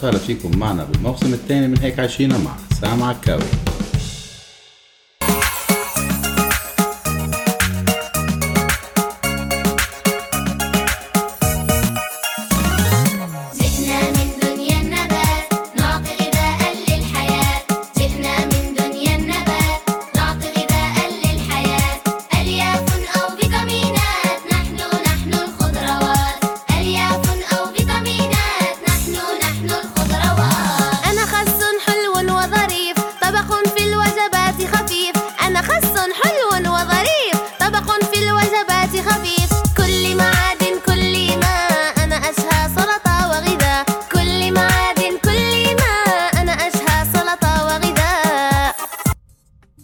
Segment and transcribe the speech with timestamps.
[0.00, 3.42] وسهلا فيكم معنا بالموسم الثاني من هيك عايشينا مع سام عكاوي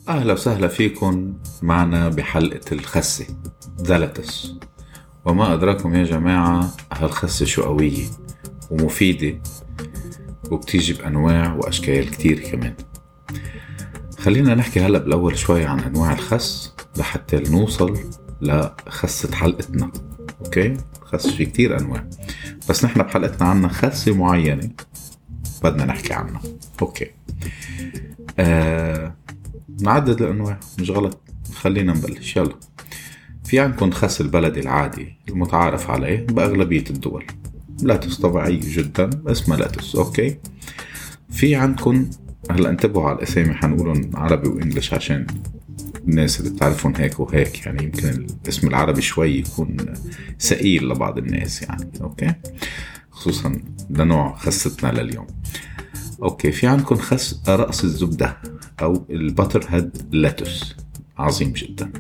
[0.09, 3.27] أهلا وسهلا فيكم معنا بحلقة الخسة
[3.77, 4.53] زلتس
[5.25, 8.05] وما أدراكم يا جماعة هالخسة شو قوية
[8.71, 9.41] ومفيدة
[10.51, 12.75] وبتيجي بأنواع وأشكال كتير كمان.
[14.19, 17.99] خلينا نحكي هلأ بالأول شوي عن أنواع الخس لحتى نوصل
[18.41, 19.93] لخسة حلقتنا.
[20.45, 22.09] أوكي؟ خس في كتير أنواع.
[22.69, 24.71] بس نحن بحلقتنا عنا خسة معينة
[25.65, 26.41] بدنا نحكي عنها.
[26.83, 27.11] okay.
[28.39, 29.17] آه
[29.81, 30.61] نعدد الأنواع.
[30.81, 31.23] مش غلط.
[31.55, 32.37] خلينا نبلش.
[32.37, 32.55] يلا.
[33.45, 37.27] في عندكم خس البلدي العادي المتعارف عليه بأغلبية الدول.
[37.83, 40.39] lettuce طبيعي جدا اسمها lettuce okay.
[41.31, 42.11] في عندكم
[42.51, 45.27] هلأ انتبهوا على الأسامي حنقولهم عربي و English عشان
[46.09, 49.77] الناس اللي بتعرفون هيك وهيك يعني يمكن الاسم العربي شوي يكون
[50.41, 52.35] ثقيل لبعض الناس يعني okay؟
[53.11, 53.61] خصوصا
[53.91, 55.27] لنوع خستنا لليوم.
[56.23, 58.37] okay في عندكم خس رأس الزبدة
[58.83, 60.77] أو ال butterhead lettuce.
[61.19, 61.93] عظيم جدا.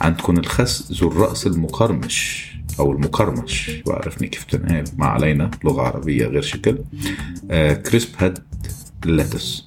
[0.00, 6.42] عندكم الخس ذو الرأس المقرمش أو المقرمش بعرفني كيف تنقال ما علينا لغة عربية غير
[6.42, 6.78] شكل.
[7.50, 8.38] آه crisphead
[9.04, 9.66] lettuce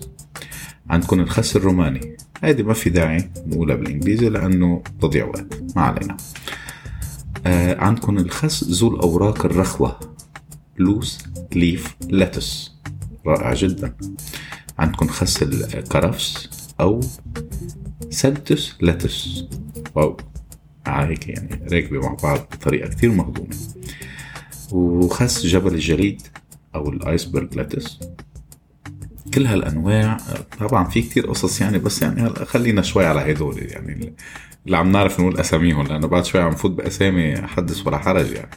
[0.90, 2.13] عندكم الخس الروماني.
[2.44, 5.64] هيدي ما في داعي نقولها بالإنجليزي لأنه تضيع وقت.
[5.76, 6.18] ما علينا.
[7.46, 10.00] آه عندكم الخس ذو الأوراق الرخوة.
[10.78, 11.20] loose
[11.56, 12.72] leaf lettuce
[13.26, 13.96] رائع جدا.
[14.80, 16.50] عندكم خس الكرفس
[16.80, 17.00] أو
[18.10, 19.44] celtuce lettuce
[19.96, 20.18] wow.
[20.88, 23.56] آه هيك يعني راكبة مع بعض بطريقة كتير مهضومة.
[24.72, 26.22] وخس جبل الجليد
[26.76, 28.00] أو ال iceberg lettuce
[29.34, 30.18] كل هالأنواع
[30.60, 34.14] طبعا في كتير قصص يعني بس يعني خلينا شوي على هدول يعني
[34.66, 38.50] اللي عم نعرف نقول أساميهم لأنه بعد شوي عم نفوت بأسامي حدث ولا حرج يعني.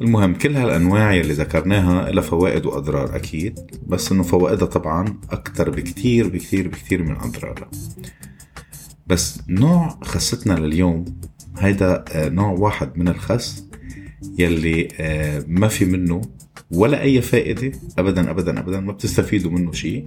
[0.00, 6.28] المهم كل هالأنواع يلي ذكرناها لها فوائد وأضرار أكيد بس إنه فوائدها طبعا أكثر بكتير
[6.28, 7.70] بكتير بكتير من أضرارها.
[9.06, 11.04] بس نوع خستنا لليوم
[11.58, 13.64] هيدا آه، نوع واحد من الخس
[14.38, 16.22] يلي آه، ما في منه
[16.74, 20.04] ولا أي فائدة ابدا ابدا ابدا ما بتستفيدوا منه شيء.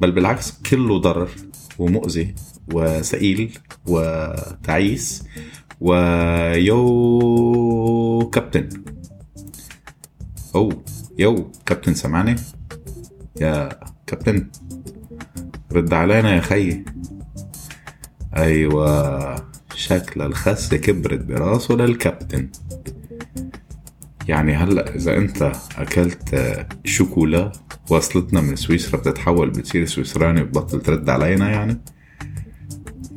[0.00, 1.30] بل بالعكس كله ضرر
[1.78, 2.34] ومؤذي
[2.72, 5.24] وثقيل وتعيس
[5.80, 6.80] ويو
[8.32, 8.68] كابتن.
[10.54, 10.72] أو
[11.18, 12.36] يو كابتن سمعني.
[13.40, 13.68] يا
[14.06, 14.50] كابتن
[15.72, 16.84] رد علينا يا خيي
[18.36, 22.50] أيوه شكل الخس كبرت براسه للكابتن.
[24.28, 27.52] يعني هلا إذا أنت أكلت شوكولا
[27.90, 31.80] وصلتنا من سويسرا بتتحول بتصير سويسراني وبطل ترد علينا يعني؟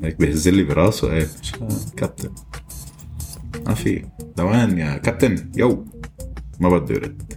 [0.04, 1.28] هيك بهز لي براسه إيه
[1.98, 2.30] كابتن.
[3.66, 4.06] ما في.
[4.38, 5.86] لوين يا كابتن؟ يو.
[6.60, 7.34] ما بده يرد.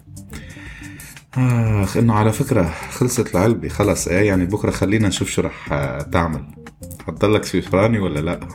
[1.35, 6.03] آخ إنه على فكرة خلصت العلبة خلص إيه يعني بكرة خلينا نشوف شو رح آه،
[6.03, 6.44] تعمل.
[7.06, 8.41] حتضلك سويسراني ولا لا؟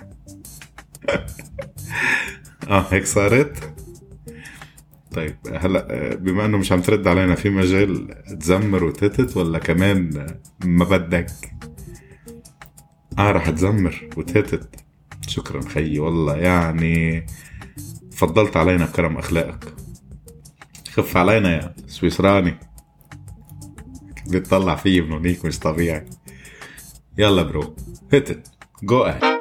[2.69, 3.78] آه هيك صارت؟
[5.19, 10.27] طيب هلا بما انه مش عم ترد علينا في مجال تزمر وتتت ولا كمان
[10.65, 11.31] ما بدك؟
[13.17, 14.75] آه رح تزمر وتتت.
[15.27, 17.25] شكرا خيي والله يعني
[18.11, 19.73] فضلت علينا بكرم أخلاقك.
[20.91, 22.59] خف علينا يا سويسراني.
[24.27, 26.05] بتطلع فيي من هونيك مش طبيعي.
[27.17, 27.75] يلا برو
[28.13, 28.47] هتت
[28.83, 29.38] جو اهيد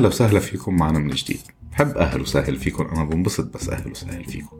[0.00, 1.40] أهلا وسهلا فيكم معنا من جديد.
[1.72, 4.58] بحب أهلا وسهل فيكم أنا بنبسط بس أهلا وسهل فيكم.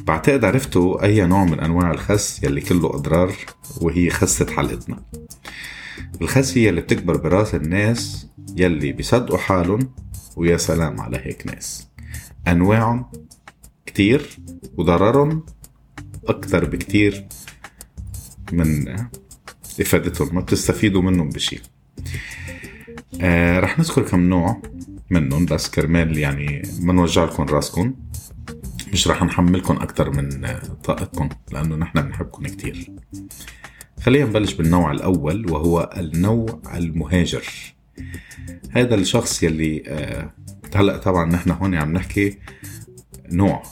[0.00, 3.34] بعتقد عرفتوا أي نوع من أنواع الخس يلي كله أضرار
[3.80, 5.02] وهي خسة حلقتنا.
[6.22, 9.94] الخس هي اللي بتكبر براس الناس يلي بيصدقوا حالهم
[10.36, 11.88] ويا سلام على هيك ناس.
[12.48, 13.10] أنواعهم
[13.86, 14.38] كتير
[14.76, 15.46] وضررهم
[16.26, 17.26] أكتر بكتير
[18.52, 18.96] من
[19.80, 21.60] إفادتهم ما بتستفيدوا منهم بشيء
[23.20, 24.62] آه رح نذكر كم نوع
[25.10, 27.94] منهم بس كرمال يعني ما نوجع لكم راسكم.
[28.92, 32.90] مش رح نحملكم أكتر من آه، طاقتكم لأنه نحن بنحبكم كتير.
[34.00, 37.44] خلينا نبلش بالنوع الأول وهو النوع المهاجر.
[38.70, 40.30] هذا الشخص يلي آه،
[40.74, 42.38] هلأ طبعا نحن هون عم نحكي
[43.32, 43.62] نوع.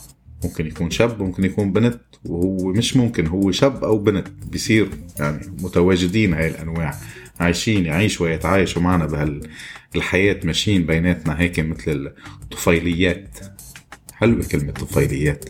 [0.45, 4.29] ممكن يكون شاب ممكن يكون بنت وهو مش ممكن هو شاب أو بنت.
[4.29, 4.89] بيصير
[5.19, 6.95] يعني متواجدين هاي الأنواع.
[7.41, 13.39] عايشين يعيشوا ويتعايشوا معنا بهالحياة ماشيين بيناتنا هيك مثل الطفيليات.
[14.13, 15.45] حلوة كلمة طفيليات.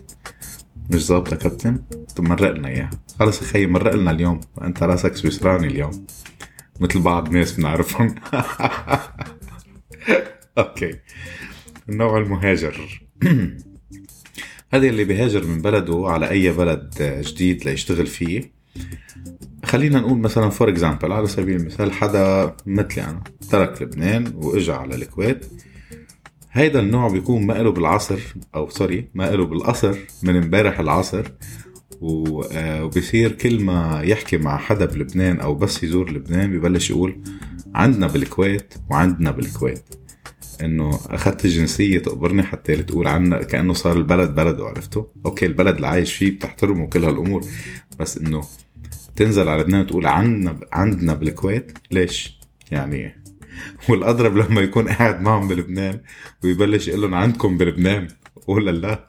[0.91, 1.83] مش ظابطة كابتن؟
[2.17, 2.91] طب مرق لنا إياها.
[3.19, 4.41] خلص يا خيي مرق لنا اليوم.
[4.63, 6.07] أنت راسك سويسراني اليوم.
[6.81, 8.15] مثل بعض ناس بنعرفهم.
[10.59, 10.99] أوكي.
[11.89, 13.03] النوع المهاجر.
[14.73, 16.95] هذا اللي بيهاجر من بلده على أي بلد
[17.25, 18.54] جديد ليشتغل فيه.
[19.65, 24.95] خلينا نقول مثلا for example على سبيل المثال حدا مثلي أنا ترك لبنان وإجا على
[24.95, 25.47] الكويت
[26.53, 28.19] هيدا النوع بيكون ما له بالعصر
[28.55, 31.25] أو sorry ما له بالقصر من امبارح العصر
[32.03, 37.23] آه، وبصير كل ما يحكي مع حدا بلبنان أو بس يزور لبنان ببلش يقول
[37.75, 39.85] عندنا بالكويت وعندنا بالكويت.
[40.63, 45.87] إنه أخذت الجنسيه تقبرني حتى تقول عنا كأنه صار البلد بلده عرفته okay البلد اللي
[45.87, 47.45] عايش فيه بتحترمه كل هالأمور
[48.01, 48.43] بس إنه
[49.17, 52.39] تنزل على لبنان وتقول عندنا عندنا بالكويت ليش؟
[52.71, 53.23] يعني
[53.89, 56.01] والأضرب لما يكون قاعد معهم بلبنان
[56.45, 58.09] ويبلش يقول لهم عندكم بلبنان؟
[58.47, 59.07] ولا لا.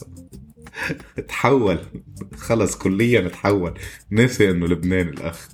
[1.27, 1.79] تحول
[2.37, 3.73] خلص كليا تحول
[4.11, 5.47] نسي إنه لبناني الأخ.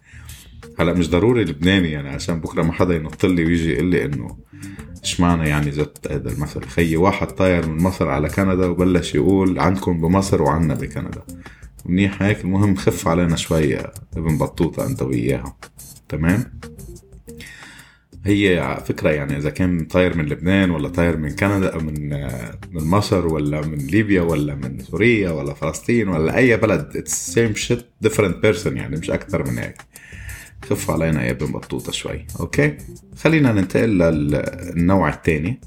[0.80, 4.38] هلأ مش ضروري لبناني يعني عشان بكرة ما حدا ينط لي ويجي يقول لي إنه
[5.03, 9.59] إيش معنى يعني زت هذا المثل خيي واحد طاير من مصر على كندا وبلش يقول
[9.59, 11.21] عندكم بمصر وعنا بكندا.
[11.86, 15.57] منيح هيك؟ المهم خف علينا شوي يا ابن بطوطة أنت وياها
[16.10, 16.60] تمام؟
[18.25, 22.10] هي فكرة يعني إذا كان طاير من لبنان ولا طاير من كندا من
[22.72, 27.62] من مصر ولا من ليبيا ولا من سوريا ولا فلسطين ولا أي بلد it's same
[27.68, 29.77] shit different person يعني مش أكتر من هيك.
[30.69, 32.77] خف علينا يا ابن بطوطة شوي أوكي؟
[33.18, 35.60] خلينا ننتقل للنوع الثاني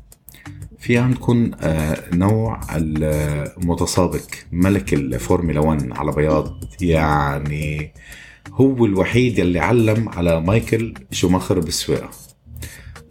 [0.84, 4.20] في عندكم آه، نوع المتسابق
[4.52, 6.64] ملك الفورمولا 1 على بياض.
[6.80, 7.92] يعني
[8.52, 12.10] هو الوحيد يلي علم على مايكل شوماخر بالسواقة.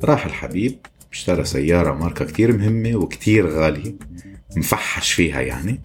[0.04, 0.80] راح الحبيب
[1.12, 3.96] اشترى سيارة ماركة كتير مهمة وكتير غالية
[4.58, 5.82] مفحش فيها يعني.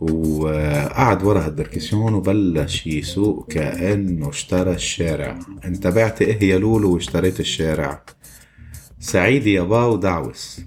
[0.00, 5.38] وقعد ورا هالدركسيون وبلش يسوق كأنه اشترى الشارع.
[5.64, 8.02] انت بعت إيه يا لولو واشتريت الشارع؟
[9.00, 10.60] سعيد يابا ودعوس.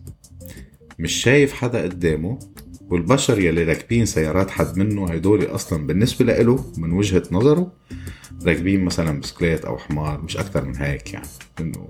[0.99, 2.39] مش شايف حدا قدامه
[2.89, 7.71] والبشر يلي راكبين سيارات حد منه هدول أصلا بالنسبة لإله من وجهة نظره
[8.45, 11.27] راكبين مثلا بسكليت أو حمار مش أكتر من هيك يعني.
[11.59, 11.87] إنه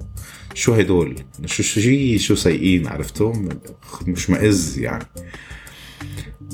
[0.53, 1.15] شو هدول
[1.45, 3.49] شو شو شو, شو سايقين؟ عرفتهم؟
[4.07, 5.05] مش مئز يعني.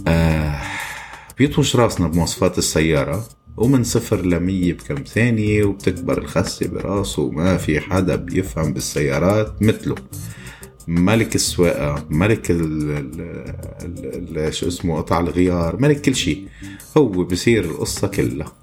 [0.07, 0.61] آه
[1.37, 8.15] بيطوش راسنا بمواصفات السيارة ومن صفر لمية بكم ثانية وبتكبر الخسة براسه وما في حدا
[8.15, 9.95] بيفهم بالسيارات مثله.
[10.87, 16.47] ملك السواقة ملك ال شو اسمه قطع الغيار ملك كل شيء.
[16.97, 18.53] هو بصير القصة كلها.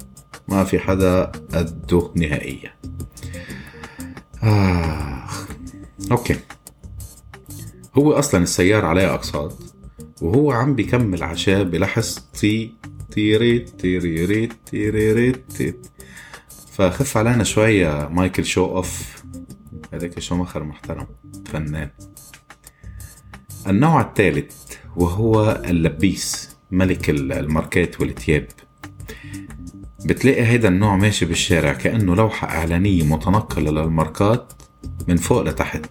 [0.49, 2.75] ما في حدا قده نهائيا.
[4.43, 5.29] آه.
[6.11, 6.37] okay.
[7.95, 9.59] هو أصلا السيارة عليها أقساط
[10.23, 12.75] وهو عم بيكمل عشاء بلحس طي
[13.11, 15.87] تيريت تيريريت تيريريت تيت.
[16.73, 19.23] فخف علينا شوية مايكل show off.
[19.93, 21.07] هذاك شوماخر محترم
[21.47, 21.91] فنان.
[23.67, 24.55] النوع الثالث
[24.97, 28.47] وهو اللبيس ملك الماركات والتياب.
[30.05, 34.53] بتلاقي هيدا النوع ماشي بالشارع كأنه لوحة إعلانية متنقلة للماركات
[35.09, 35.87] من فوق لتحت.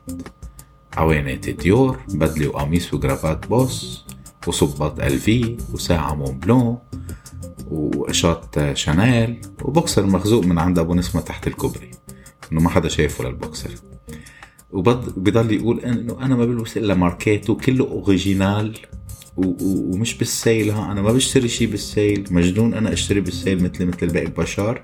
[0.93, 4.05] عوانات ديور بدلة وقميص وجرافات Boss
[4.47, 6.77] وصباط LV وساعة Mont Blanc
[7.71, 11.91] وقشاط Chanel وبوكسر مخزوق من عند أبو نسمة تحت الكوبري.
[12.51, 13.69] إنه ما حدا شايفه للبوكسر.
[14.73, 18.77] وبضل يقول إنه أنا ما بلبس إلا ماركات وكله original
[19.37, 23.63] ومش بال sale ها أنا ما بشتري شيء بال sale مجنون أنا أشتري بال sale
[23.63, 24.83] مثل مثل باقي البشر.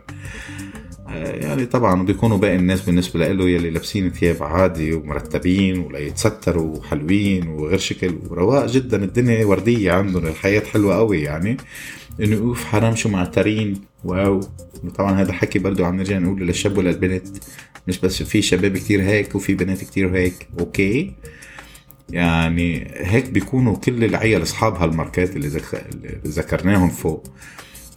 [1.09, 6.77] آه، يعني طبعا بيكونوا باقي الناس بالنسبة له يلي لابسين ثياب عادي ومرتبين ولا يتستروا
[6.77, 11.57] وحلوين وغير شكل ورواق جدا الدنيا وردية عندهم الحياة حلوة قوي يعني.
[12.21, 13.81] إنه أوف حرام شو معترين.
[14.03, 14.39] wow.
[14.95, 17.27] طبعا هذا حكي برضه عم نرجع نقول للشاب وللبنت
[17.87, 20.47] مش بس في شباب كتير هيك وفي بنات كتير هيك.
[20.59, 21.13] أوكي.
[22.09, 25.85] يعني هيك بيكونوا كل العيال أصحاب هالماركات اللي, ذك...
[25.93, 27.27] اللي ذكرناهم فوق.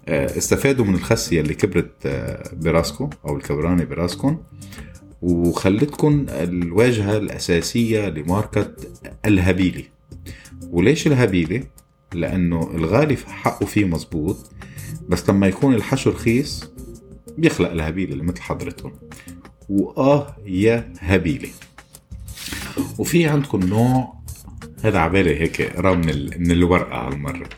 [0.09, 4.39] آه، استفادوا من الخسية اللي كبرت آه، براسكم أو الكبرانة براسكم.
[5.23, 8.73] وخلتكم الواجهة الأساسية لماركة
[9.27, 9.85] الهبيلي
[10.71, 11.63] وليش الهبيلي؟
[12.15, 14.53] لأنه الغالي حقه فيه مزبوط
[15.09, 16.71] بس لما يكون الحشو رخيص
[17.39, 18.93] بيخلق الهبيلة اللي مثل حضرتهم
[19.69, 21.49] وآه يا هبيلة.
[22.99, 24.21] وفي عندكم نوع
[24.85, 26.35] هذا عبالي هيك قرا من, ال...
[26.39, 27.49] من الورقة هالمرة.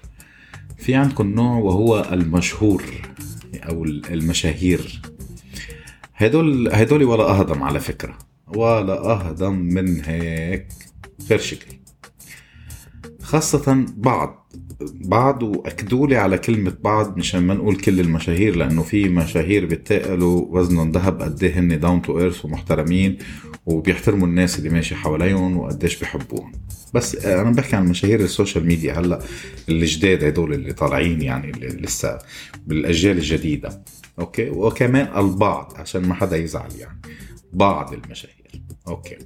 [0.79, 2.85] في عندكم نوع وهو المشهور
[3.55, 5.03] أو المشاهير.
[6.15, 8.19] هدول هدول ولا أهضم على فكرة.
[8.47, 10.69] ولا أهضم من هيك
[11.31, 11.77] غير شكل.
[13.23, 14.42] خاصة بعض
[14.95, 20.47] بعض واكدوا لي على كلمة بعض مشان ما نقول كل المشاهير لأنه في مشاهير بيتقلوا
[20.51, 23.19] وزنهم ذهب قد إيه هن down to earth ومحترمين
[23.67, 26.53] وبيحترموا الناس اللي ماشي حواليهم وقديش بيحبوهم.
[26.95, 29.19] بس أنا بحكي عن مشاهير ال social media هلأ
[29.69, 32.19] الجداد هدول اللي طالعين يعني اللي لسه
[32.67, 33.85] بالأجيال الجديدة.
[34.19, 37.01] okay؟ وكمان البعض عشان ما حدا يزعل يعني.
[37.53, 38.63] بعض المشاهير.
[38.89, 39.17] okay.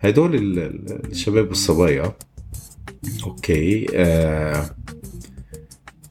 [0.00, 2.12] هدول ال- ال- الشباب والصبايا
[3.24, 4.70] okay آه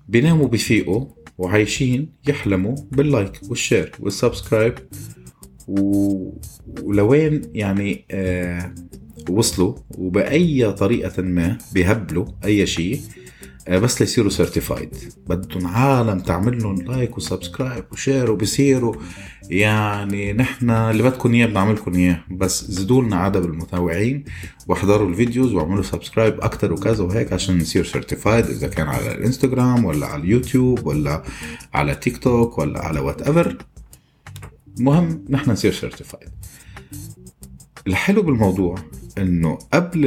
[0.08, 1.05] بيناموا بيفيقوا
[1.38, 4.74] وعايشين يحلموا بال like وال share وال subscribe
[5.67, 6.29] و...
[6.84, 8.75] ولوين يعني آه
[9.29, 13.01] وصلوا وبأي طريقة ما بيهبلوا أي شيء.
[13.69, 14.96] بس ليصيروا certified
[15.29, 18.95] بدهم عالم تعمل لهم like و subscribe و share وبصيروا
[19.50, 22.24] يعني نحن اللي بدكم إياه بنعملكم إياه.
[22.31, 24.24] بس زيدوا لنا عدد المتابعين
[24.67, 29.86] واحضروا ال videos واعملوا subscribe أكتر وكذا وهيك عشان نصير certified إذا كان على الإنستغرام
[29.86, 31.24] ولا على اليوتيوب ولا
[31.74, 33.58] على تيك توك ولا على whatever
[34.79, 36.29] المهم نحن نصير certified
[37.88, 38.75] الحلو بالموضوع
[39.17, 40.05] إنه قبل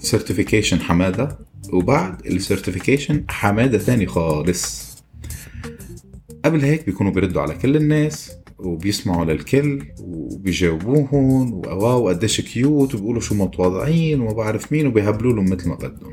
[0.00, 1.38] ال certification حمادة
[1.72, 4.92] وبعد ال certification حمادة تاني خالص.
[6.44, 13.34] قبل هيك بيكونوا بيردوا على كل الناس وبيسمعوا للكل وبيجاوبوهم wow قديش cute وبيقولوا شو
[13.34, 16.12] متواضعين وما بعرف مين وبيهبلوا لهم مثل ما بدهم.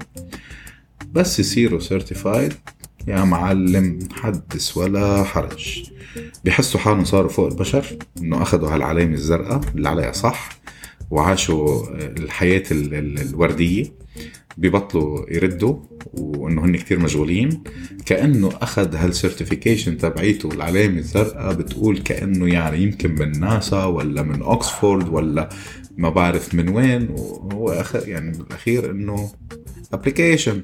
[1.11, 2.53] بس يصيروا certified
[3.07, 5.83] يا معلم حدث ولا حرج.
[6.43, 7.85] بيحسوا حالهم صاروا فوق البشر
[8.21, 10.49] إنه أخذوا هالعلامة الزرقاء اللي عليها صح
[11.11, 13.85] وعاشوا الحياة ال- ال- الوردية.
[14.59, 15.75] بيبطلوا يردوا
[16.13, 17.63] وإنه هن كتير مشغولين.
[18.05, 24.41] كأنه أخذ هال certification تبعيته العلامة الزرقاء بتقول كأنه يعني يمكن من ناسا ولا من
[24.41, 25.49] اوكسفورد ولا
[25.97, 27.09] ما بعرف من وين.
[27.09, 29.31] وهو أخر يعني بالأخير إنه
[29.93, 30.63] application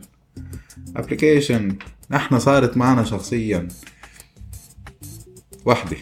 [0.96, 1.75] application
[2.16, 3.68] إحنا صارت معنا شخصيا
[5.66, 5.98] وحدة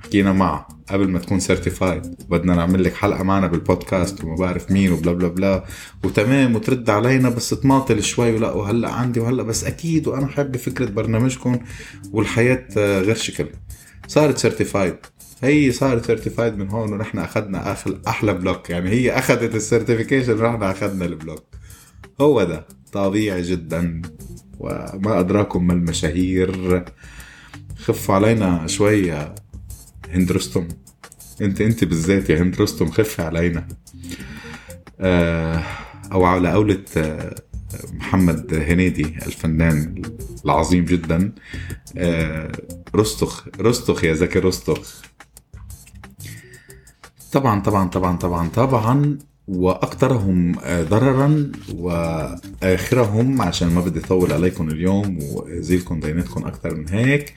[0.00, 0.68] حكينا معها.
[0.92, 5.12] قبل ما تكون certified بدنا نعمل لك حلقة معنا بالبودكاست وما بعرف مين و bla
[5.12, 5.64] bla bla.
[6.04, 10.86] وتمام وترد علينا بس تماطل شوي ولا وهلأ عندي وهلأ بس أكيد وأنا حابه فكرة
[10.86, 11.58] برنامجكم
[12.12, 13.46] والحياة غير شكل
[14.06, 14.96] صارت certified
[15.42, 17.76] هي صارت certified من هون ونحن أخذنا
[18.08, 21.44] أحلى block يعني هي أخذت ال certification ونحن أخذنا ال block
[22.20, 22.66] هو ده.
[22.92, 24.02] طبيعي جدا.
[24.58, 26.84] وما أدراكم ما المشاهير.
[27.76, 29.34] خفوا علينا شوي يا
[30.10, 30.68] هند رستم
[31.40, 33.68] انت انت بالذات يا هند رستم خفي علينا
[35.00, 35.62] آه
[36.12, 37.34] أو على قولة آه،
[37.92, 40.02] محمد هنيدي الفنان
[40.44, 41.32] العظيم جدا.
[41.96, 42.52] آه
[42.96, 45.02] رستخ رستخ يا زكي رستخ.
[47.32, 49.18] طبعا طبعا طبعا طبعا طبعا.
[49.48, 57.34] وأكثرهم آه، ضررا وآخرهم عشان ما بدي أطول عليكم اليوم وأزيلكم دينتكم أكثر من هيك.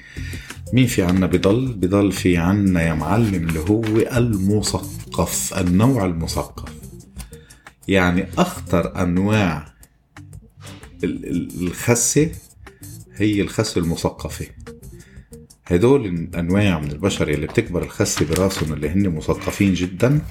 [0.74, 1.74] مين في عنا؟ بضل.
[1.74, 3.84] بضل في عنا يا معلم اللي هو
[4.18, 6.74] المثقف النوع المثقف.
[7.88, 9.74] يعني أخطر أنواع
[11.04, 12.30] ال- ال- الخسة
[13.16, 14.46] هي الخسة المثقفة.
[15.68, 20.22] هدول الأنواع من البشر اللي بتكبر الخسة براسهم اللي هن مثقفين جدا.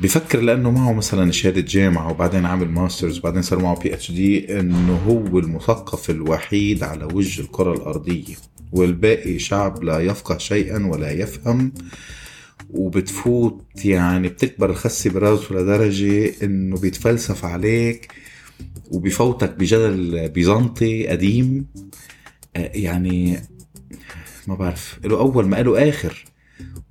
[0.00, 5.38] بفكر لأنه معه مثلا شهادة جامعة وبعدين عامل masters وبعدين صار معه PhD إنه هو
[5.38, 8.34] المثقف الوحيد على وجه الكرة الأرضية.
[8.72, 11.72] والباقي شعب لا يفقه شيئا ولا يفهم.
[12.70, 18.12] وبتفوت يعني بتكبر الخسه براسه لدرجه إنه بيتفلسف عليك
[18.90, 21.66] وبيفوتك بجدل بيزنطي قديم.
[22.56, 23.38] آه، يعني
[24.46, 26.24] ما بعرف له أول ما له آخر.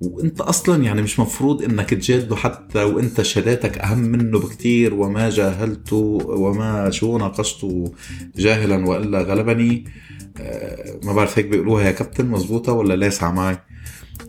[0.00, 6.18] وانت أصلا يعني مش مفروض انك تجادله حتى وانت شهاداتك اهم منه بكتير وما جاهلته
[6.26, 7.92] وما شو ناقشته
[8.36, 9.84] جاهلا وإلا غلبني.
[10.40, 11.84] آه، ما بعرف هيك بيقولوها.
[11.84, 13.58] يا كابتن مزبوطه ولا لاسعه معي؟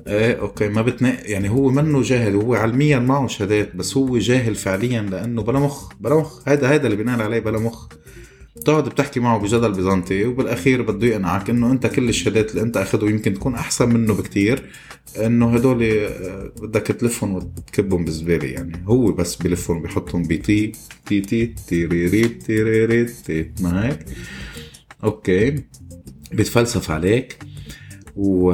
[0.08, 4.56] إيه أوكي ما بتنق يعني هو منه جاهل هو علميا معه شهادات بس هو جاهل
[4.56, 6.50] فعليا لأنه بلا مخ بلا مخ.
[6.50, 7.88] هذا هذا اللي بناء عليه بلا مخ.
[8.56, 13.06] بتقعد بتحكي معه بجدل بيزنطي وبالأخير بده يقنعك إنه أنت كل الشهادات اللي أنت أخذه
[13.06, 14.64] يمكن تكون أحسن منه بكتير.
[15.18, 18.84] إنه هدول آه، بدك تلفهم وتكبهم بالزبالة يعني.
[18.88, 20.72] هو بس بلفهم بيحطهم بتي
[21.06, 24.00] تي تي تيريريت تيريريت تي ما هيك.
[25.04, 25.56] أوكي.
[26.32, 27.38] بيتفلسف عليك.
[28.16, 28.54] و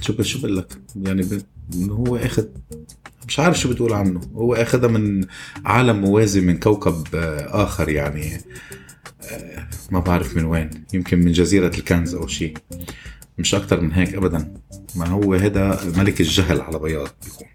[0.00, 1.42] شو ب- شو بقول لك؟ يعني ب...
[1.90, 2.46] هو آخذ
[3.28, 4.20] مش عارف شو بتقول عنه.
[4.34, 5.24] هو آخذها من
[5.64, 8.40] عالم موازي من كوكب آه، آخر يعني.
[9.30, 10.70] آه، ما بعرف من وين.
[10.94, 12.56] يمكن من جزيرة الكنز أو شيء
[13.38, 14.54] مش أكتر من هيك ابدا.
[14.96, 17.46] ما هو هذا ملك الجهل على بياض بيكون.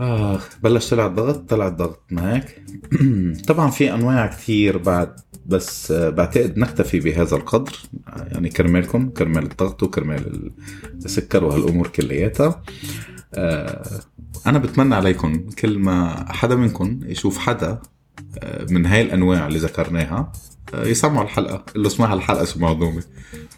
[0.00, 2.62] آه بلش طلع الضغط طلع الضغط ما هيك
[3.48, 7.72] طبعا في أنواع كثير بعد بس آه، بعتقد نكتفي بهذا القدر.
[8.08, 10.52] آه، يعني كرمالكم كرمال الضغط وكرمال ال-
[11.04, 12.62] السكر وهالأمور كلياتها.
[13.34, 14.00] آه،
[14.46, 17.78] أنا بتمنى عليكم كل ما حدا منكم يشوف حدا
[18.38, 20.32] آه، من هاي الأنواع اللي ذكرناها.
[20.74, 23.02] يسمعوا الحلقة اللي اسمعها الحلقة شو مهضومه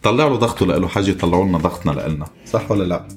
[0.03, 2.27] طلع له ضغطه لإله حاجة يطلعوا لنا ضغطنا لإلنا.
[2.47, 3.09] صح ولا لا؟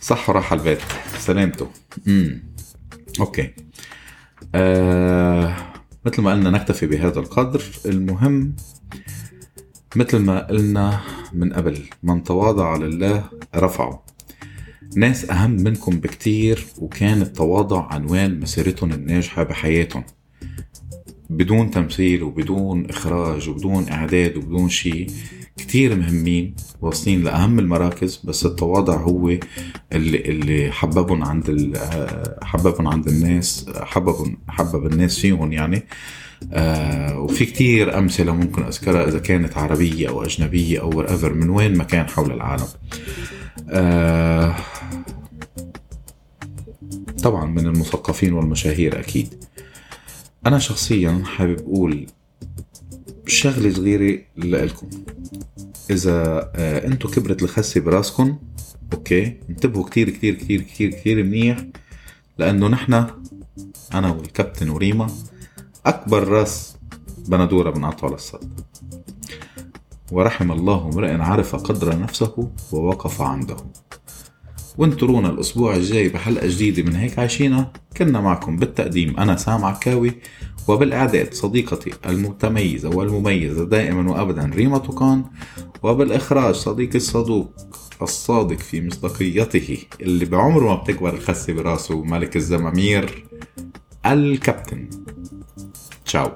[0.00, 0.80] صح وراح على البيت.
[1.18, 1.68] سلامته.
[2.08, 2.42] امم
[3.20, 3.54] أوكي.
[4.54, 5.56] آه
[6.06, 7.62] مثل ما قلنا نكتفي بهذا القدر.
[7.86, 8.56] المهم
[9.96, 11.00] مثل ما قلنا
[11.32, 13.24] من قبل من تواضع لله
[13.56, 14.04] رفعه.
[14.96, 20.04] ناس أهم منكم بكتير وكان التواضع عنوان مسيرتهم الناجحة بحياتهم.
[21.30, 25.06] بدون تمثيل وبدون إخراج وبدون إعداد وبدون شيء
[25.56, 29.28] كتير مهمين واصلين لأهم المراكز بس التواضع هو
[29.92, 31.78] اللي اللي حببهم عند
[32.42, 35.82] حببهم عند الناس حببهم حبب الناس فيهم يعني.
[36.52, 41.78] آه وفي كتير أمثلة ممكن أذكرها إذا كانت عربية أو أجنبية أو whatever من وين
[41.78, 42.66] ما كان حول العالم.
[43.70, 44.56] آه
[47.22, 49.44] طبعا من المثقفين والمشاهير أكيد.
[50.46, 52.06] أنا شخصيا حابب أقول
[53.26, 54.90] شغلة صغيرة لكم
[55.90, 58.38] إذا آه أنتوا كبرت الخسة براسكم
[58.92, 61.66] أوكي انتبهوا كتير كتير كتير كتير كتير منيح
[62.38, 63.06] لأنه نحن
[63.94, 65.06] أنا والكابتن وريما
[65.86, 66.76] أكبر راس
[67.28, 68.60] بندورة بنقطعه للصد
[70.12, 73.56] ورحم الله امرئ عرف قدر نفسه ووقف عنده.
[74.78, 80.12] وانطرونا الأسبوع الجاي بحلقة جديدة من هيك عايشينا كنا معكم بالتقديم أنا سام عكاوي
[80.68, 85.24] وبالإعداد صديقتي المتميزة والمميزة دائما وأبدا ريما توكان
[85.82, 87.52] وبالإخراج صديقي الصدوق
[88.02, 93.24] الصادق في مصداقيته اللي بعمره ما بتكبر الخسة براسه ملك الزمامير
[94.06, 94.90] الكابتن.
[96.04, 96.30] تشاو.